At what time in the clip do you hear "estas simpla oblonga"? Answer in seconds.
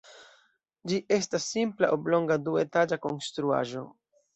1.19-2.41